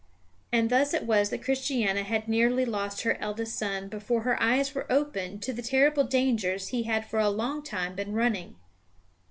[0.51, 4.73] And thus it was that Christiana had nearly lost her eldest son before her eyes
[4.73, 8.55] were open to the terrible dangers he had for a long time been running.